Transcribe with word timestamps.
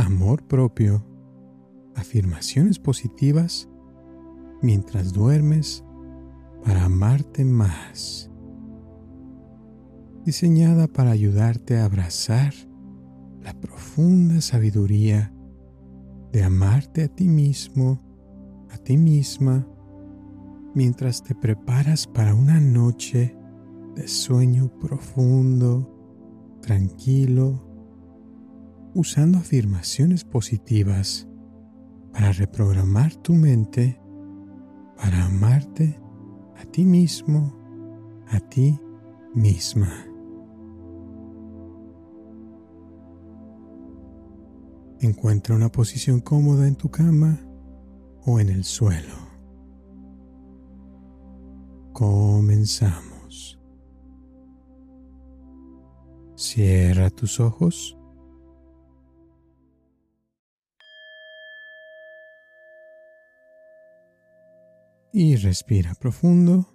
Amor 0.00 0.42
propio, 0.42 1.04
afirmaciones 1.94 2.78
positivas 2.78 3.68
mientras 4.62 5.12
duermes 5.12 5.84
para 6.64 6.86
amarte 6.86 7.44
más. 7.44 8.30
Diseñada 10.24 10.86
para 10.88 11.10
ayudarte 11.10 11.76
a 11.76 11.84
abrazar 11.84 12.54
la 13.42 13.52
profunda 13.52 14.40
sabiduría 14.40 15.34
de 16.32 16.44
amarte 16.44 17.04
a 17.04 17.08
ti 17.08 17.28
mismo 17.28 18.00
a 18.70 18.78
ti 18.78 18.96
misma 18.96 19.66
mientras 20.74 21.22
te 21.22 21.34
preparas 21.34 22.06
para 22.06 22.34
una 22.34 22.58
noche 22.58 23.36
de 23.96 24.08
sueño 24.08 24.72
profundo, 24.80 26.58
tranquilo, 26.62 27.69
usando 28.94 29.38
afirmaciones 29.38 30.24
positivas 30.24 31.28
para 32.12 32.32
reprogramar 32.32 33.14
tu 33.16 33.34
mente, 33.34 34.00
para 34.96 35.26
amarte 35.26 35.98
a 36.56 36.64
ti 36.64 36.84
mismo, 36.84 37.56
a 38.28 38.40
ti 38.40 38.78
misma. 39.34 40.06
Encuentra 45.00 45.54
una 45.54 45.70
posición 45.70 46.20
cómoda 46.20 46.68
en 46.68 46.74
tu 46.74 46.90
cama 46.90 47.40
o 48.26 48.38
en 48.38 48.50
el 48.50 48.64
suelo. 48.64 49.14
Comenzamos. 51.92 53.58
Cierra 56.36 57.10
tus 57.10 57.40
ojos. 57.40 57.99
Y 65.12 65.36
respira 65.36 65.94
profundo. 65.94 66.66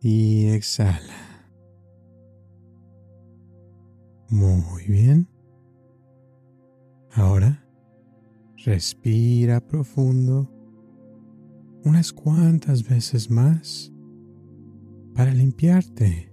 Y 0.00 0.48
exhala. 0.48 1.48
Muy 4.28 4.84
bien. 4.86 5.28
Ahora 7.12 7.66
Respira 8.64 9.58
profundo 9.66 10.50
unas 11.82 12.12
cuantas 12.12 12.86
veces 12.86 13.30
más 13.30 13.90
para 15.14 15.32
limpiarte. 15.32 16.29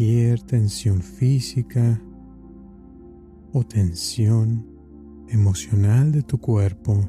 Cualquier 0.00 0.40
tensión 0.40 1.02
física 1.02 2.00
o 3.52 3.62
tensión 3.62 4.66
emocional 5.28 6.10
de 6.10 6.22
tu 6.22 6.38
cuerpo. 6.38 7.06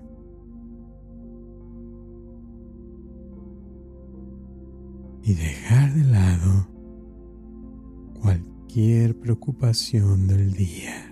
Y 5.24 5.34
dejar 5.36 5.94
de 5.94 6.04
lado 6.04 6.68
cualquier 8.22 9.18
preocupación 9.18 10.28
del 10.28 10.52
día. 10.52 11.11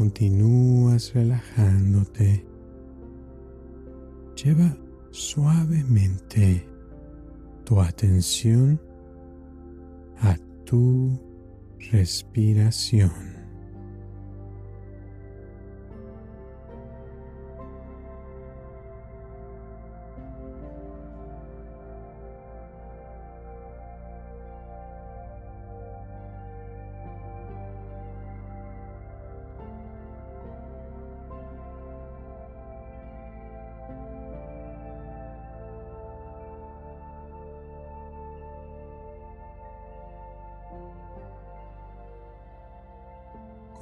Continúas 0.00 1.12
relajándote, 1.12 2.42
lleva 4.34 4.74
suavemente 5.10 6.66
tu 7.64 7.82
atención 7.82 8.80
a 10.22 10.38
tu 10.64 11.20
respiración. 11.92 13.29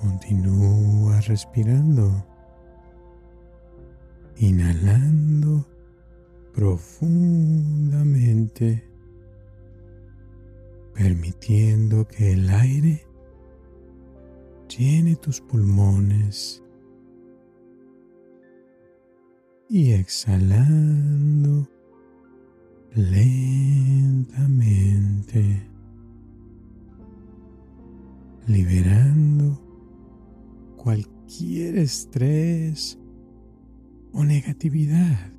Continúa 0.01 1.21
respirando, 1.23 2.25
inhalando 4.37 5.67
profundamente, 6.55 8.85
permitiendo 10.95 12.07
que 12.07 12.33
el 12.33 12.49
aire 12.51 13.05
llene 14.69 15.17
tus 15.17 15.41
pulmones. 15.41 16.63
Y 19.69 19.91
exhalando 19.93 21.69
lentamente, 22.95 25.69
liberando 28.47 29.68
cualquier 30.89 31.77
estrés 31.77 32.99
o 34.15 34.25
negatividad. 34.25 35.31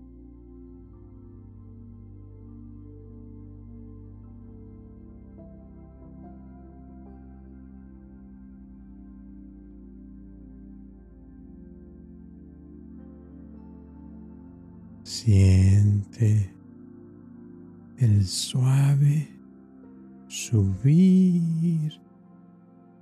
Siente 15.01 16.53
el 17.97 18.23
suave 18.27 19.27
subir 20.27 21.99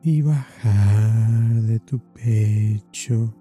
y 0.04 0.22
bajar 0.22 1.62
de 1.64 1.80
tu 1.80 2.00
pecho 2.14 3.34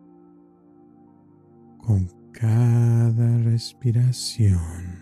con 1.79 2.09
cada 2.33 3.39
respiración. 3.39 4.96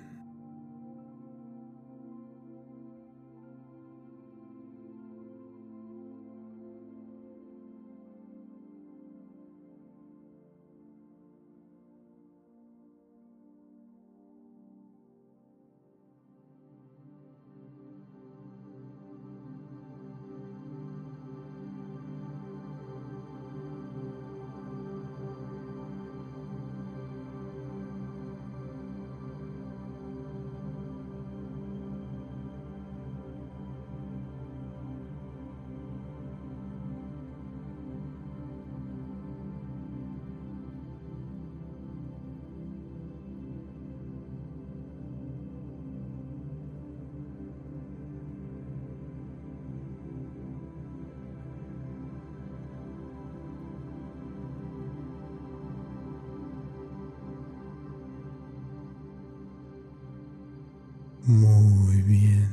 Muy 61.26 62.02
bien. 62.02 62.50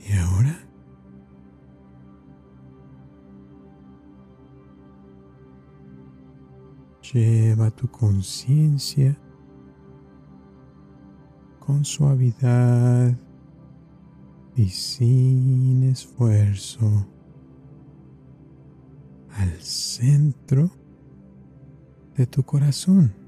¿Y 0.00 0.12
ahora? 0.18 0.58
Lleva 7.12 7.70
tu 7.70 7.88
conciencia 7.88 9.18
con 11.58 11.82
suavidad 11.82 13.16
y 14.56 14.68
sin 14.68 15.84
esfuerzo 15.84 17.06
al 19.30 19.52
centro 19.60 20.70
de 22.14 22.26
tu 22.26 22.42
corazón. 22.42 23.25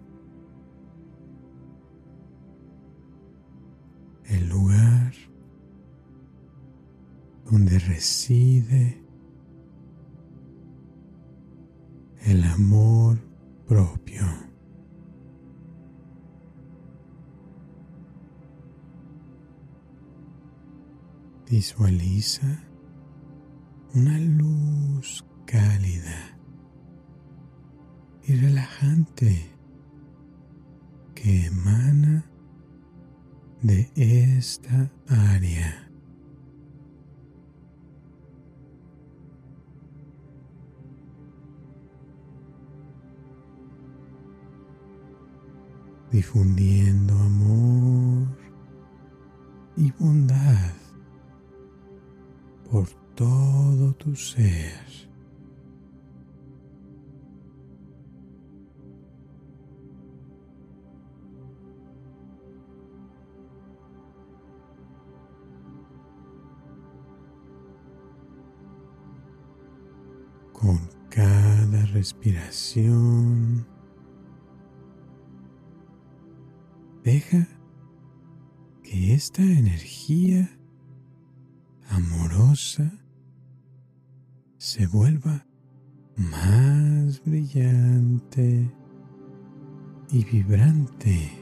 Reside 7.88 9.02
el 12.26 12.44
amor 12.44 13.18
propio. 13.66 14.24
Visualiza 21.50 22.62
una 23.94 24.18
luz 24.18 25.24
cálida 25.46 26.38
y 28.26 28.34
relajante 28.34 29.50
que 31.14 31.46
emana 31.46 32.30
de 33.62 33.90
esta 33.96 34.92
área. 35.06 35.87
Difundiendo 46.18 47.14
amor 47.14 48.26
y 49.76 49.92
bondad 49.92 50.74
por 52.68 52.88
todo 53.14 53.92
tu 53.92 54.16
ser. 54.16 54.82
Con 70.52 70.80
cada 71.08 71.86
respiración 71.86 73.77
Deja 77.10 77.48
que 78.82 79.14
esta 79.14 79.40
energía 79.40 80.46
amorosa 81.88 82.92
se 84.58 84.86
vuelva 84.86 85.46
más 86.18 87.24
brillante 87.24 88.70
y 90.10 90.22
vibrante. 90.22 91.32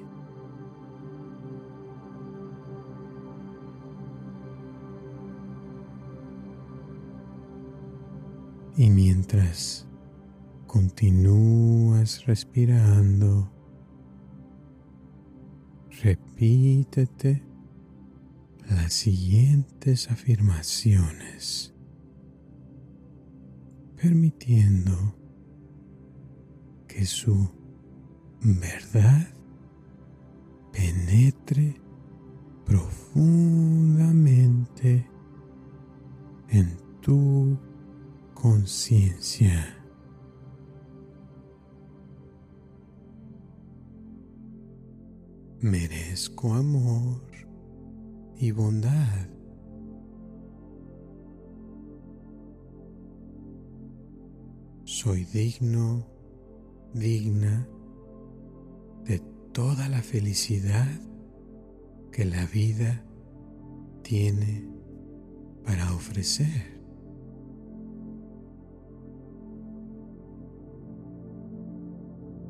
Y 8.76 8.88
mientras 8.90 9.88
continúas 10.68 12.24
respirando, 12.24 13.55
repítete 16.36 17.42
las 18.68 18.92
siguientes 18.92 20.10
afirmaciones, 20.10 21.74
permitiendo 23.96 25.14
que 26.86 27.06
su 27.06 27.50
verdad 28.42 29.28
penetre 30.72 31.80
profundamente 32.66 35.08
en 36.50 36.76
tu 37.00 37.58
conciencia. 38.34 39.75
Merezco 45.60 46.52
amor 46.52 47.22
y 48.36 48.50
bondad. 48.50 49.28
Soy 54.84 55.24
digno, 55.24 56.06
digna 56.92 57.68
de 59.04 59.20
toda 59.52 59.88
la 59.88 60.02
felicidad 60.02 60.88
que 62.12 62.24
la 62.24 62.46
vida 62.46 63.04
tiene 64.02 64.68
para 65.64 65.94
ofrecer. 65.94 66.76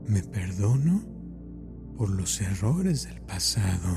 Me 0.07 0.23
perdono 0.23 1.16
por 1.97 2.11
los 2.11 2.41
errores 2.41 3.05
del 3.05 3.23
pasado 3.23 3.95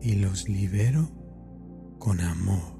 y 0.00 0.16
los 0.16 0.48
libero 0.48 1.08
con 1.98 2.20
amor. 2.20 2.78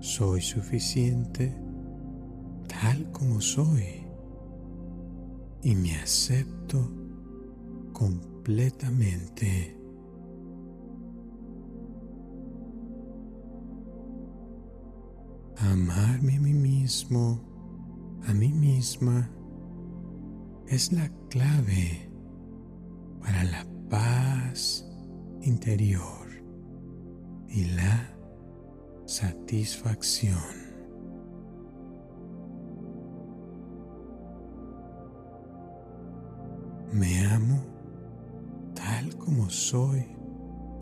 Soy 0.00 0.40
suficiente 0.40 1.54
tal 2.66 3.10
como 3.12 3.40
soy 3.40 4.06
y 5.62 5.74
me 5.74 5.96
acepto 5.96 6.90
completamente. 7.92 9.77
Amarme 15.70 16.36
a 16.36 16.40
mí 16.40 16.54
mismo, 16.54 17.38
a 18.26 18.32
mí 18.32 18.50
misma, 18.50 19.30
es 20.66 20.94
la 20.94 21.10
clave 21.28 22.10
para 23.20 23.44
la 23.44 23.66
paz 23.90 24.88
interior 25.42 26.26
y 27.48 27.66
la 27.66 28.16
satisfacción. 29.04 30.38
Me 36.94 37.26
amo 37.26 37.62
tal 38.74 39.14
como 39.18 39.50
soy 39.50 40.06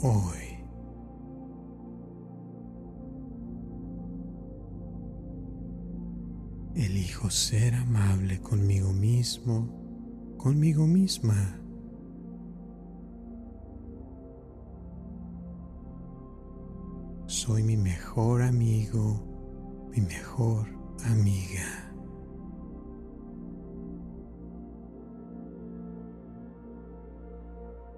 hoy. 0.00 0.55
Ser 7.30 7.74
amable 7.74 8.40
conmigo 8.40 8.92
mismo, 8.92 9.68
conmigo 10.38 10.86
misma. 10.86 11.58
Soy 17.26 17.62
mi 17.64 17.76
mejor 17.76 18.42
amigo, 18.42 19.20
mi 19.90 20.00
mejor 20.02 20.68
amiga. 21.04 21.92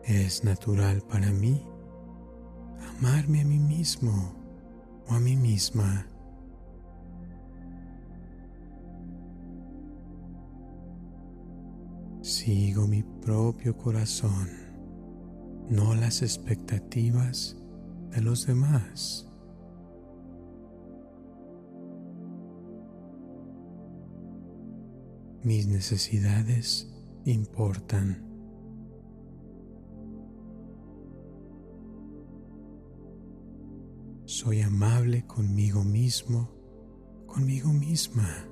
Es 0.04 0.42
natural 0.42 1.02
para 1.02 1.30
mí 1.32 1.62
amarme 2.98 3.42
a 3.42 3.44
mí 3.44 3.58
mismo 3.58 4.32
o 5.06 5.12
a 5.12 5.20
mí 5.20 5.36
misma. 5.36 6.06
Sigo 12.48 12.86
mi 12.86 13.02
propio 13.02 13.76
corazón, 13.76 14.48
no 15.68 15.94
las 15.94 16.22
expectativas 16.22 17.58
de 18.08 18.22
los 18.22 18.46
demás. 18.46 19.30
Mis 25.42 25.68
necesidades 25.68 26.90
importan. 27.26 28.26
Soy 34.24 34.62
amable 34.62 35.26
conmigo 35.26 35.84
mismo, 35.84 36.48
conmigo 37.26 37.74
misma. 37.74 38.48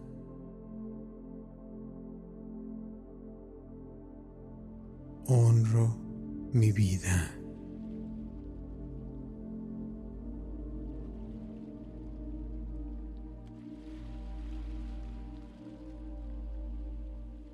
Honro 5.28 5.96
mi 6.52 6.70
vida. 6.70 7.32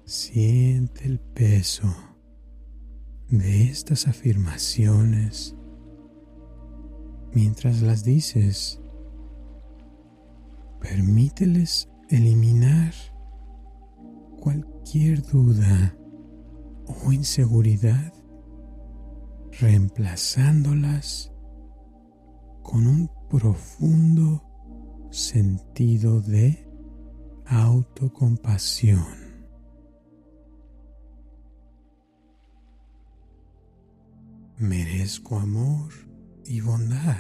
Siente 0.05 1.07
el 1.07 1.19
peso 1.19 1.95
de 3.31 3.65
estas 3.65 4.07
afirmaciones 4.07 5.57
mientras 7.33 7.81
las 7.81 8.05
dices. 8.05 8.83
Permíteles 10.79 11.89
eliminar 12.11 12.93
cualquier 14.39 15.23
duda 15.23 15.97
o 16.87 17.13
inseguridad, 17.13 18.13
reemplazándolas 19.61 21.33
con 22.63 22.87
un 22.87 23.11
profundo 23.29 24.43
sentido 25.11 26.21
de 26.21 26.69
autocompasión. 27.47 29.23
merezco 34.63 35.39
amor 35.39 35.93
y 36.45 36.61
bondad. 36.61 37.17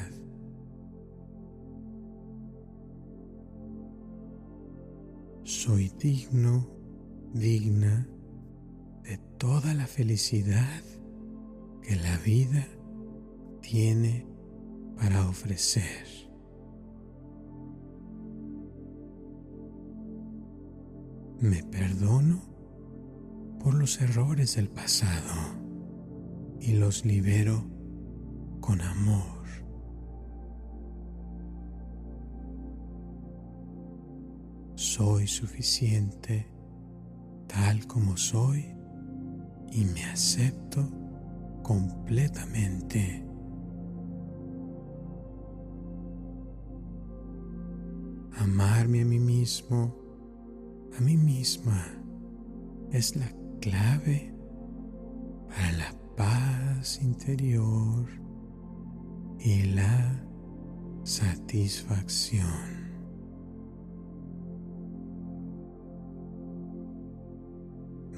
Soy 5.42 5.92
digno, 5.98 6.68
digna 7.34 8.06
de 9.02 9.18
toda 9.38 9.74
la 9.74 9.86
felicidad 9.86 10.82
que 11.82 11.96
la 11.96 12.16
vida 12.18 12.66
tiene 13.60 14.26
para 14.96 15.28
ofrecer. 15.28 16.06
Me 21.40 21.64
perdono 21.64 22.40
por 23.58 23.74
los 23.74 24.00
errores 24.00 24.56
del 24.56 24.68
pasado 24.68 25.58
y 26.60 26.74
los 26.74 27.04
libero 27.04 27.64
con 28.60 28.80
amor. 28.80 29.42
Soy 34.76 35.26
suficiente 35.26 36.46
tal 37.48 37.86
como 37.86 38.16
soy 38.16 38.72
y 39.72 39.86
me 39.86 40.04
acepto 40.04 40.86
completamente. 41.62 43.24
Amarme 48.36 49.02
a 49.02 49.04
mí 49.04 49.18
mismo, 49.18 49.94
a 50.98 51.00
mí 51.00 51.16
misma, 51.16 51.86
es 52.90 53.16
la 53.16 53.32
clave 53.60 54.34
para 55.48 55.72
la 55.72 55.94
paz 56.16 57.00
interior 57.00 58.06
y 59.38 59.62
la 59.74 60.22
satisfacción. 61.04 62.82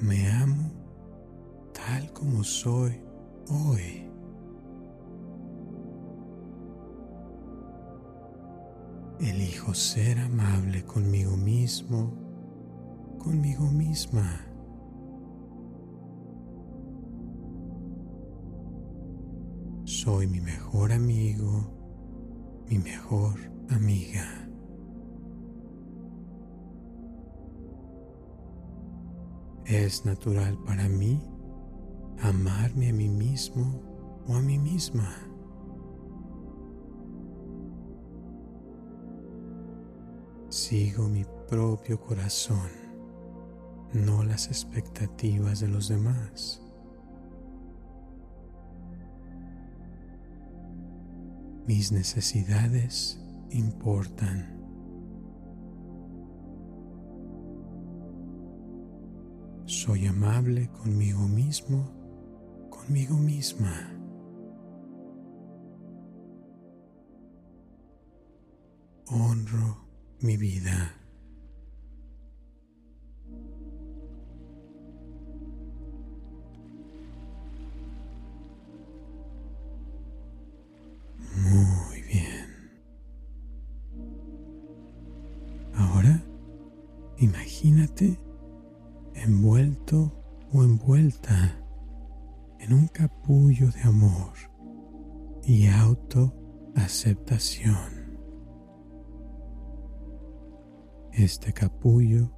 Me 0.01 0.29
amo 0.29 0.64
como 2.15 2.43
soy 2.43 2.99
hoy. 3.49 4.09
Elijo 9.19 9.73
ser 9.73 10.19
amable 10.19 10.83
conmigo 10.85 11.35
mismo, 11.37 12.13
conmigo 13.19 13.65
misma. 13.65 14.41
Soy 19.83 20.27
mi 20.27 20.39
mejor 20.41 20.91
amigo, 20.91 22.65
mi 22.69 22.79
mejor 22.79 23.39
amiga. 23.69 24.25
Es 29.65 30.05
natural 30.05 30.57
para 30.65 30.87
mí 30.87 31.34
amarme 32.21 32.89
a 32.89 32.93
mí 32.93 33.07
mismo 33.07 33.81
o 34.27 34.35
a 34.35 34.41
mí 34.41 34.57
misma. 34.57 35.15
Sigo 40.49 41.09
mi 41.09 41.25
propio 41.47 41.99
corazón, 41.99 42.69
no 43.93 44.23
las 44.23 44.47
expectativas 44.47 45.59
de 45.59 45.67
los 45.67 45.89
demás. 45.89 46.61
Mis 51.67 51.91
necesidades 51.91 53.19
importan. 53.49 54.55
Soy 59.65 60.05
amable 60.05 60.69
conmigo 60.69 61.27
mismo, 61.27 61.91
conmigo 62.85 63.15
misma. 63.15 63.89
Honro 69.07 69.77
mi 70.21 70.37
vida. 70.37 71.04
Capullo 93.25 93.71
de 93.71 93.81
amor 93.81 94.33
y 95.41 95.65
autoaceptación. 95.65 98.19
Este 101.11 101.51
capullo 101.51 102.29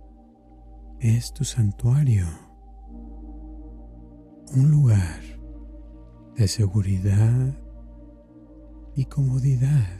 es 1.02 1.34
tu 1.34 1.44
santuario, 1.44 2.26
un 4.56 4.72
lugar 4.72 5.20
de 6.38 6.48
seguridad 6.48 7.54
y 8.96 9.04
comodidad 9.04 10.00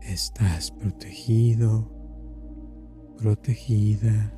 estás 0.00 0.70
protegido, 0.70 1.90
protegida, 3.18 4.32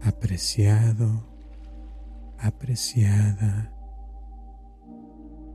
apreciado, 0.00 1.29
apreciada 2.40 3.72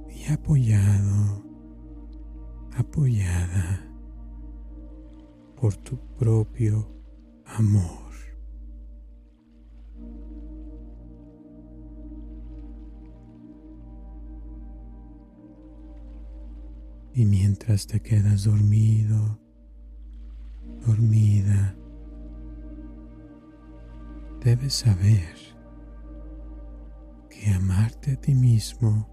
y 0.07 0.31
apoyado, 0.31 1.43
apoyada 2.77 3.81
por 5.59 5.75
tu 5.77 5.97
propio 6.15 6.87
amor. 7.45 8.05
Y 17.13 17.25
mientras 17.25 17.87
te 17.87 18.01
quedas 18.01 18.43
dormido, 18.43 19.39
dormida, 20.85 21.75
debes 24.43 24.73
saber 24.73 25.54
que 27.35 27.51
amarte 27.51 28.13
a 28.13 28.15
ti 28.15 28.33
mismo 28.33 29.07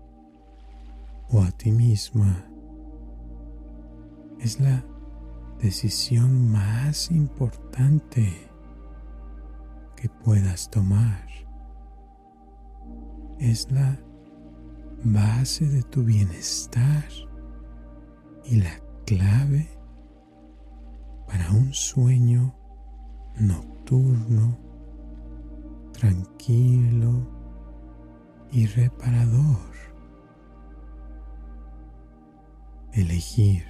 o 1.31 1.43
a 1.43 1.51
ti 1.51 1.73
misma 1.73 2.47
es 4.39 4.61
la 4.61 4.85
decisión 5.59 6.51
más 6.51 7.11
importante 7.11 8.51
que 9.97 10.09
puedas 10.09 10.71
tomar. 10.71 11.27
Es 13.39 13.71
la 13.71 13.99
base 15.05 15.67
de 15.69 15.83
tu 15.83 16.05
bienestar 16.05 17.09
y 18.45 18.57
la 18.57 18.81
clave 19.05 19.69
para 21.27 21.51
un 21.51 21.73
sueño 21.73 22.55
nocturno, 23.37 24.59
tranquilo 25.93 27.42
y 28.53 28.67
reparador. 28.67 29.73
Elegir 32.93 33.65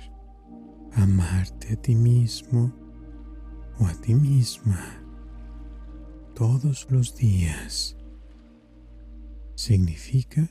amarte 0.94 1.74
a 1.74 1.76
ti 1.76 1.94
mismo 1.94 2.72
o 3.78 3.86
a 3.86 3.94
ti 3.94 4.14
misma 4.14 5.02
todos 6.34 6.90
los 6.90 7.16
días 7.16 7.96
significa 9.54 10.48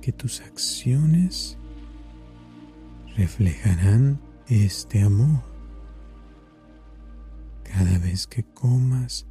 que 0.00 0.12
tus 0.12 0.40
acciones 0.40 1.58
reflejarán 3.16 4.20
este 4.46 5.02
amor. 5.02 5.42
Cada 7.64 7.98
vez 7.98 8.26
que 8.26 8.44
comas 8.44 9.26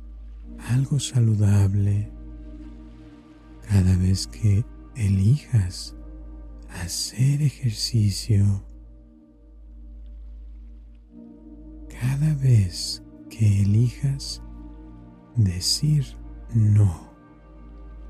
algo 0.69 0.99
saludable, 0.99 2.11
cada 3.67 3.95
vez 3.97 4.27
que 4.27 4.65
elijas 4.95 5.95
hacer 6.69 7.41
ejercicio, 7.41 8.63
cada 11.89 12.33
vez 12.35 13.03
que 13.29 13.61
elijas 13.61 14.41
decir 15.35 16.05
no 16.53 17.11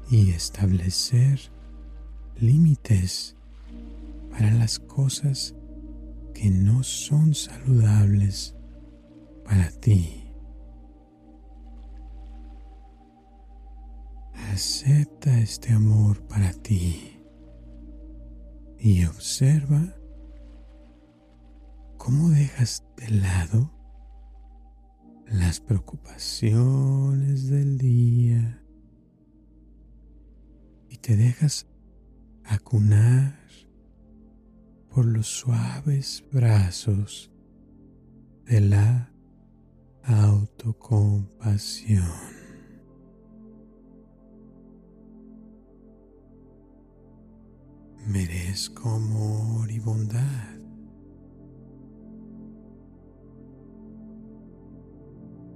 y 0.09 0.31
establecer 0.31 1.39
límites 2.39 3.35
para 4.29 4.51
las 4.51 4.79
cosas 4.79 5.55
que 6.33 6.51
no 6.51 6.83
son 6.83 7.33
saludables 7.33 8.55
para 9.43 9.71
ti. 9.71 10.26
Acepta 14.57 15.39
este 15.39 15.71
amor 15.71 16.27
para 16.27 16.51
ti 16.51 17.21
y 18.79 19.05
observa 19.05 19.95
cómo 21.97 22.29
dejas 22.29 22.83
de 22.97 23.11
lado 23.11 23.71
las 25.27 25.59
preocupaciones 25.59 27.49
del 27.49 27.77
día 27.77 28.63
y 30.89 30.97
te 30.97 31.15
dejas 31.15 31.67
acunar 32.43 33.39
por 34.89 35.05
los 35.05 35.27
suaves 35.27 36.23
brazos 36.31 37.31
de 38.47 38.61
la 38.61 39.13
autocompasión. 40.01 42.36
Merezco 48.07 48.89
amor 48.89 49.69
y 49.69 49.79
bondad. 49.79 50.55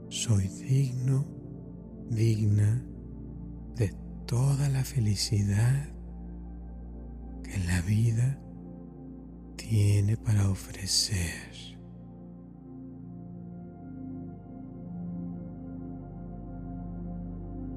Soy 0.10 0.50
digno, 0.50 1.26
digna 2.10 2.86
de 3.78 3.96
toda 4.26 4.68
la 4.68 4.84
felicidad 4.84 5.88
que 7.42 7.58
la 7.60 7.82
vida 7.84 8.38
tiene 9.56 10.18
para 10.18 10.50
ofrecer. 10.50 11.80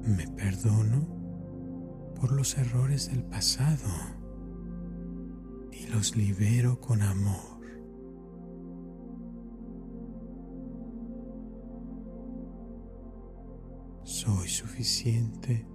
Me 0.03 0.27
perdono 0.35 1.07
por 2.19 2.33
los 2.33 2.57
errores 2.57 3.09
del 3.09 3.23
pasado 3.23 4.24
los 5.95 6.13
libero 6.17 6.81
con 6.81 7.01
amor. 7.01 7.61
Soy 14.03 14.49
suficiente 14.49 15.65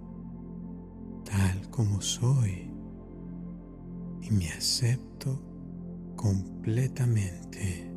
tal 1.25 1.67
como 1.71 2.01
soy 2.01 2.71
y 4.21 4.31
me 4.31 4.49
acepto 4.49 5.41
completamente. 6.15 7.91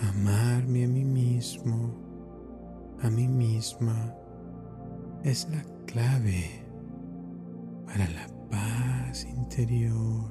Amarme 0.00 0.84
a 0.84 0.88
mí 0.88 1.04
mismo, 1.04 1.94
a 3.02 3.10
mí 3.10 3.28
misma, 3.28 4.14
es 5.22 5.46
la 5.50 5.75
clave 5.86 6.62
para 7.86 8.08
la 8.10 8.26
paz 8.50 9.24
interior 9.24 10.30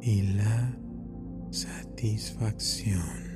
y 0.00 0.22
la 0.34 0.78
satisfacción. 1.50 3.26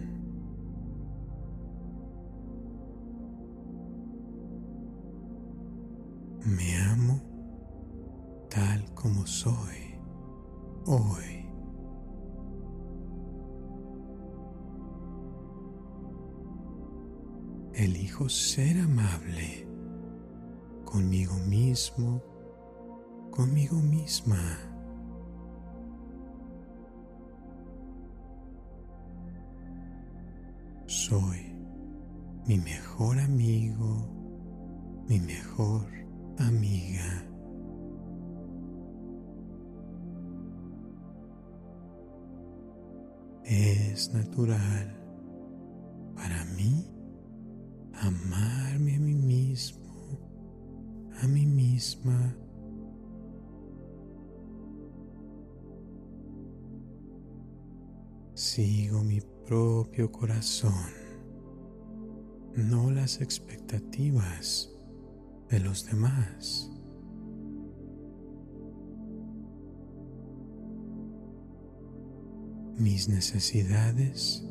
Me 6.44 6.76
amo 6.76 7.20
tal 8.48 8.84
como 8.94 9.26
soy 9.26 9.98
hoy. 10.86 11.46
Elijo 17.74 18.28
ser 18.28 18.78
amable 18.78 19.69
conmigo 20.90 21.34
mismo, 21.46 22.20
conmigo 23.30 23.76
misma. 23.76 24.58
Soy 30.86 31.54
mi 32.46 32.58
mejor 32.58 33.18
amigo, 33.20 34.08
mi 35.08 35.20
mejor 35.20 35.86
amiga. 36.38 37.24
Es 43.44 44.12
natural 44.12 44.99
corazón, 60.20 60.74
no 62.54 62.90
las 62.90 63.22
expectativas 63.22 64.70
de 65.48 65.60
los 65.60 65.86
demás. 65.86 66.70
Mis 72.76 73.08
necesidades 73.08 74.46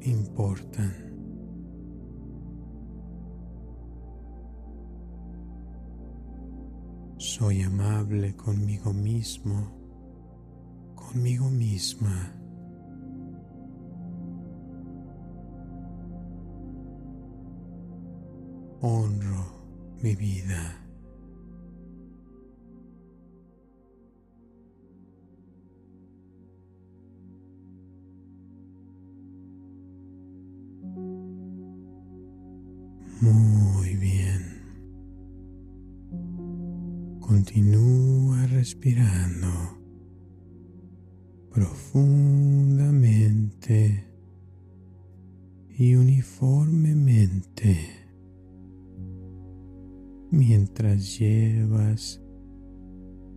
importan. 0.00 0.94
Soy 7.18 7.60
amable 7.60 8.34
conmigo 8.34 8.94
mismo, 8.94 10.94
conmigo 10.94 11.50
misma. 11.50 12.41
Honro 18.84 19.46
mi 20.02 20.16
vida. 20.16 20.76
Muy 33.20 33.94
bien. 33.94 34.42
Continúa 37.20 38.44
respirando 38.48 39.78
profundamente 41.52 42.51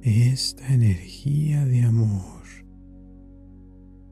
esta 0.01 0.73
energía 0.73 1.65
de 1.65 1.81
amor 1.81 2.43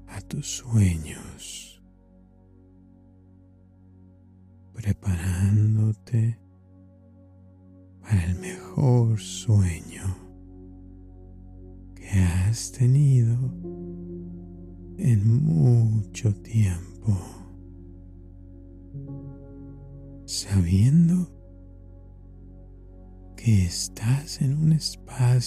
a 0.07 0.21
tus 0.21 0.57
sueños, 0.57 1.81
preparándote 4.73 6.42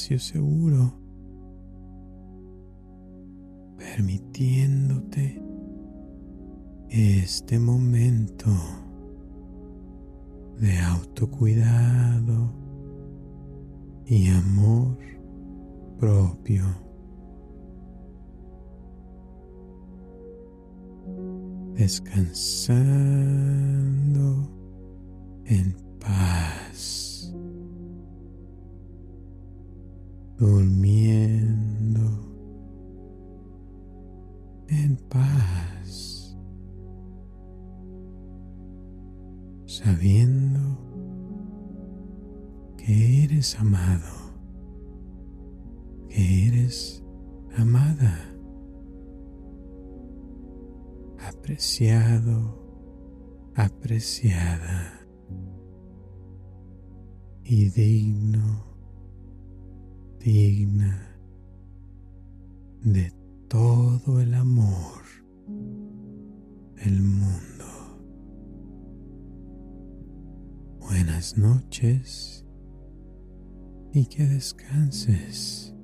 espacio 0.07 0.19
seguro, 0.21 0.92
permitiéndote 3.77 5.42
este 6.88 7.59
momento 7.59 8.51
de 10.61 10.79
autocuidado 10.79 12.55
y 14.07 14.29
amor 14.29 14.97
propio. 15.99 16.64
Descansando 21.75 22.88
en 25.47 25.77
paz, 25.99 27.16
durmiendo 30.38 32.01
en 34.68 34.96
paz, 35.09 36.37
sabiendo 39.66 40.61
que 42.77 43.25
eres 43.25 43.59
amado 43.59 44.27
eres 46.16 47.05
amada, 47.59 48.35
apreciado, 51.18 52.59
apreciada 53.55 55.07
y 57.44 57.68
digno, 57.68 58.76
digna 60.27 61.17
de 62.83 63.12
todo 63.47 64.21
el 64.21 64.35
amor 64.35 65.05
del 66.75 67.01
mundo. 67.01 67.65
Buenas 70.81 71.39
noches 71.39 72.45
y 73.93 74.07
que 74.07 74.27
descanses. 74.27 75.76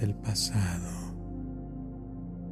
Del 0.00 0.14
pasado 0.14 0.90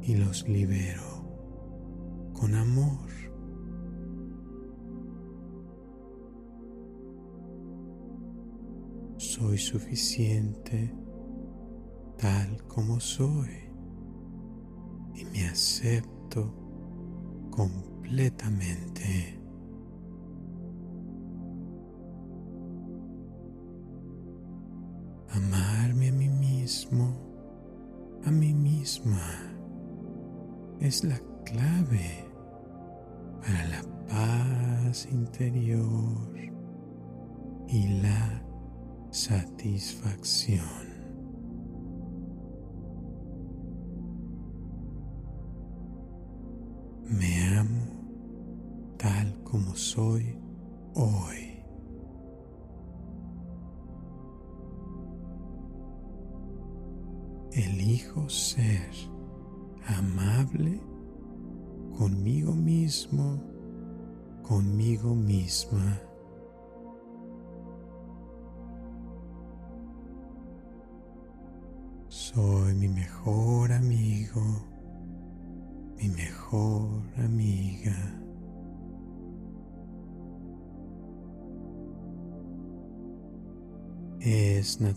y 0.01 0.15
los 0.15 0.47
libero 0.47 2.31
con 2.33 2.55
amor. 2.55 3.09
Soy 9.17 9.57
suficiente 9.57 10.93
tal 12.17 12.63
como 12.67 12.99
soy 12.99 13.69
y 15.15 15.25
me 15.25 15.47
acepto 15.47 16.53
completamente. 17.51 19.44
A 28.25 28.31
mí 28.31 28.53
misma, 28.53 29.53
es 30.79 31.03
la 31.03 31.19
clave 31.45 32.25
para 33.41 33.65
la 33.67 33.83
paz 34.07 35.07
interior 35.11 36.35
y 37.67 38.01
la 38.01 38.43
satisfacción. 39.11 40.84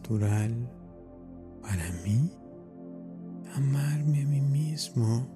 Natural 0.09 0.51
para 1.61 1.93
mí 2.05 2.31
amarme 3.55 4.23
a 4.23 4.27
mí 4.27 4.41
mismo, 4.41 5.27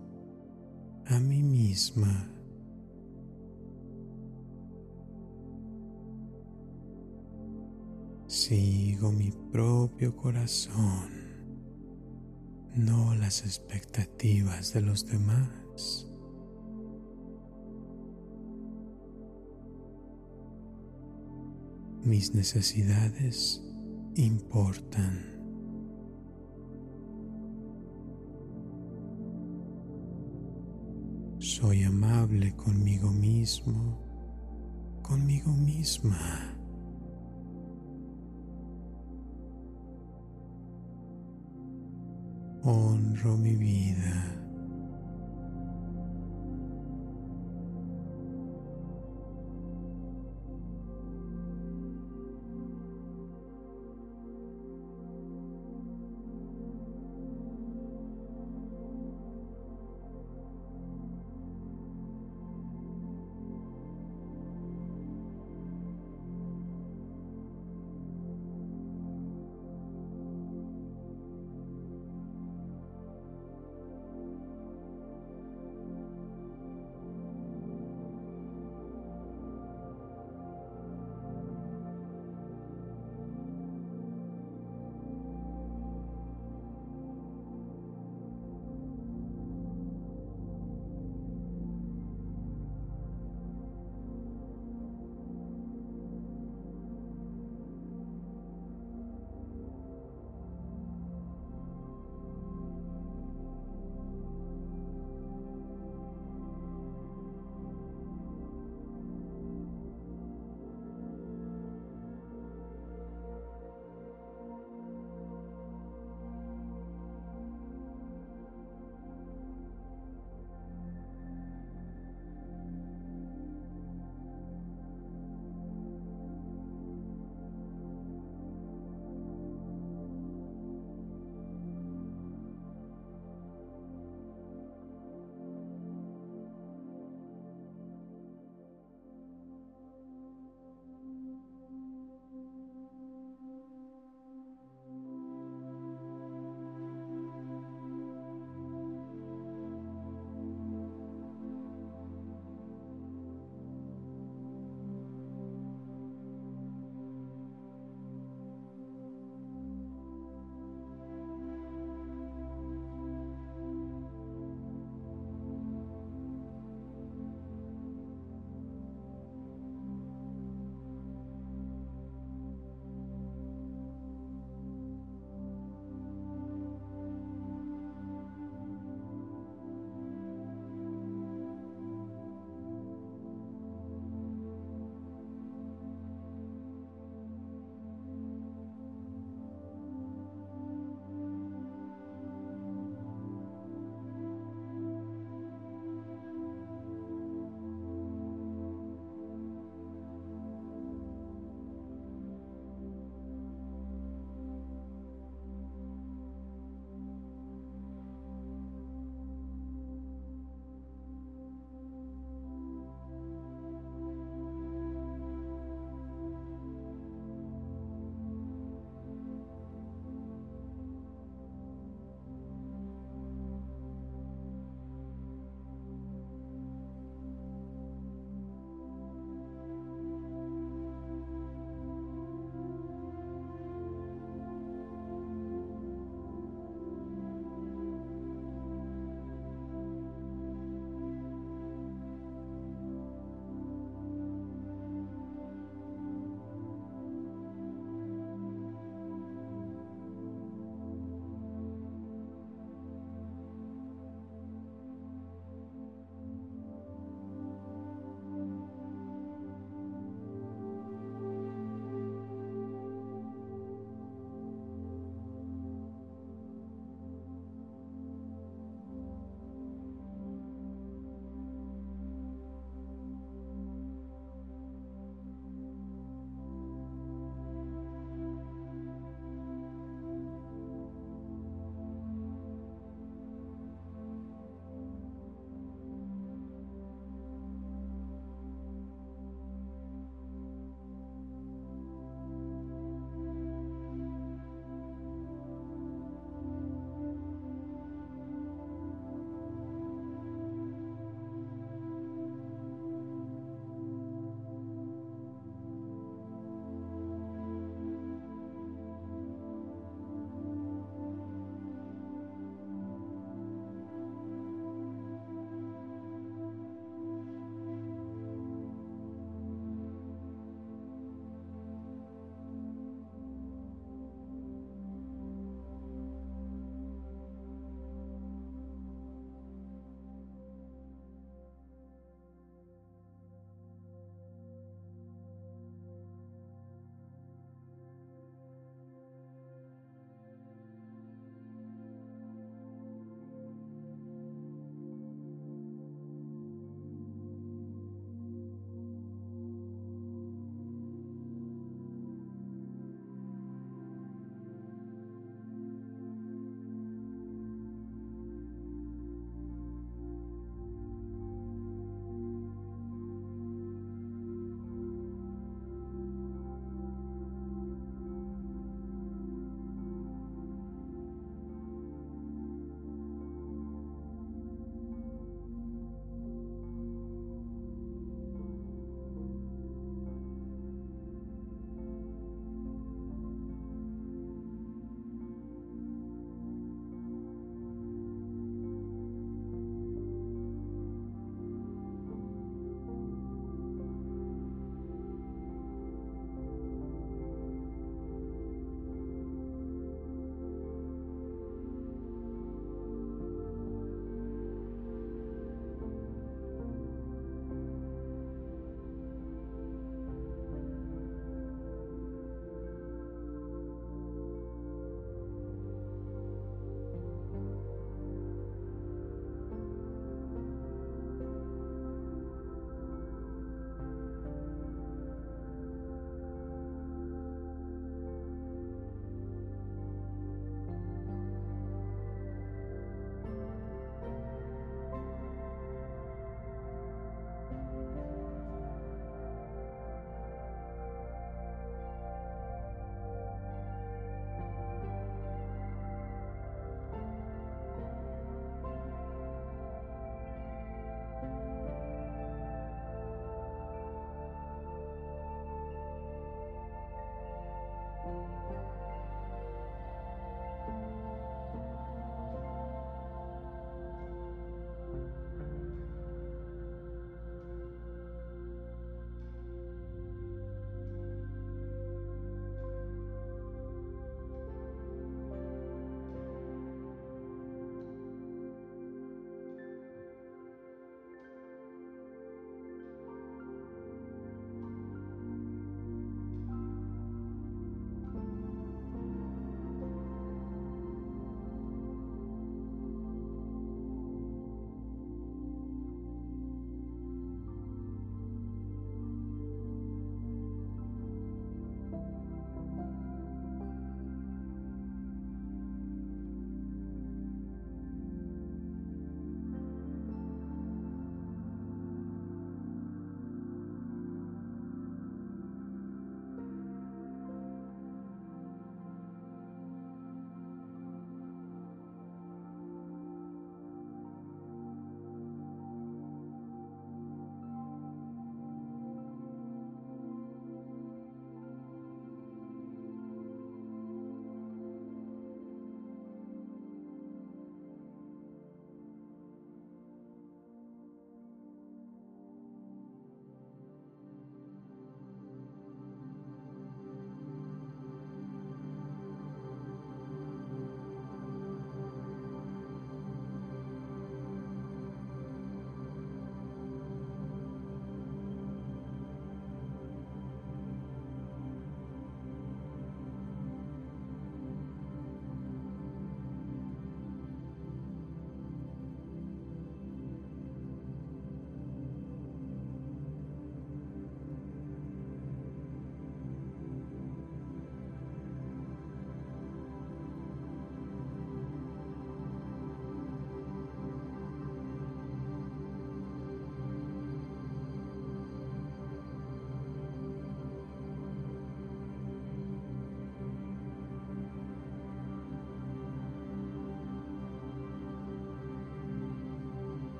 a 1.07 1.19
mí 1.19 1.43
misma. 1.43 2.29
Sigo 8.27 9.13
mi 9.13 9.31
propio 9.53 10.17
corazón, 10.17 11.11
no 12.75 13.15
las 13.15 13.45
expectativas 13.45 14.73
de 14.73 14.81
los 14.81 15.05
demás. 15.07 16.09
Mis 22.05 22.35
necesidades 22.35 23.63
importan. 24.17 25.33
Soy 31.39 31.83
amable 31.83 32.55
conmigo 32.57 33.11
mismo, 33.11 33.99
conmigo 35.03 35.51
misma. 35.53 36.19
Honro 42.65 43.37
mi 43.37 43.57
vida. 43.57 44.42